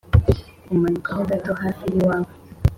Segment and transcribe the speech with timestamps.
[0.73, 2.31] umanuka hogato hafi y’iwabo.